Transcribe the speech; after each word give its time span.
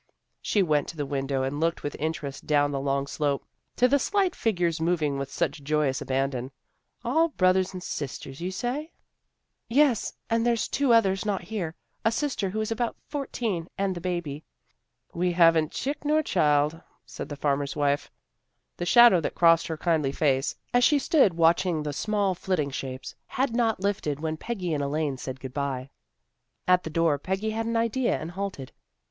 She 0.41 0.63
went 0.63 0.87
to 0.87 0.97
the 0.97 1.05
window 1.05 1.43
and 1.43 1.59
looked 1.59 1.83
with 1.83 1.95
interest 1.99 2.47
down 2.47 2.71
the 2.71 2.79
long 2.79 3.05
slope, 3.05 3.45
to 3.75 3.87
the 3.87 3.99
slight 3.99 4.33
figures 4.35 4.81
moving 4.81 5.19
with 5.19 5.31
such 5.31 5.61
joyous 5.61 6.01
abandon." 6.01 6.49
All 7.05 7.27
brothers 7.29 7.71
and 7.73 7.83
sisters, 7.83 8.41
you 8.41 8.49
say?" 8.49 8.93
324 9.71 10.17
THE 10.39 10.43
GIRLS 10.43 10.53
OF 10.57 10.57
FRIENDLY 10.57 10.57
TERRACE" 10.57 10.69
Yes, 10.81 10.81
and 10.81 10.89
there's 10.89 10.89
two 10.89 10.91
others 10.93 11.25
not 11.27 11.49
here, 11.49 11.75
a 12.03 12.11
sister 12.11 12.49
who's 12.49 12.71
about 12.71 12.95
fourteen 13.09 13.67
and 13.77 13.93
the 13.95 14.01
baby."" 14.01 14.43
And 15.13 15.19
we 15.19 15.33
haven't 15.33 15.71
chick 15.71 16.03
nor 16.03 16.23
child," 16.23 16.81
said 17.05 17.29
the 17.29 17.35
farmer's 17.35 17.75
wife. 17.75 18.09
The 18.77 18.87
shadow 18.87 19.21
that 19.21 19.35
crossed 19.35 19.67
her 19.67 19.77
kindly 19.77 20.11
face, 20.13 20.55
as 20.73 20.83
she 20.83 20.97
stood 20.97 21.35
watching 21.35 21.83
the 21.83 21.93
small 21.93 22.33
flitting 22.33 22.71
shapes, 22.71 23.13
had 23.27 23.55
not 23.55 23.79
lifted 23.81 24.19
when 24.19 24.35
Peggy 24.35 24.73
and 24.73 24.81
Elaine 24.83 25.17
said 25.17 25.39
good 25.39 25.53
bye. 25.53 25.91
At 26.67 26.81
the 26.81 26.89
door 26.89 27.19
Peggy 27.19 27.51
had 27.51 27.67
an 27.67 27.77
idea, 27.77 28.17
and 28.19 28.31
halted. 28.31 28.71